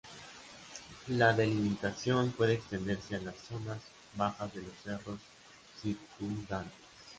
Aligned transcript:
La 1.09 1.31
delimitación 1.31 2.31
puede 2.31 2.53
extenderse 2.53 3.17
hasta 3.17 3.25
las 3.29 3.37
zonas 3.39 3.77
bajas 4.15 4.51
de 4.51 4.63
los 4.63 4.73
cerros 4.83 5.19
circundantes. 5.79 6.73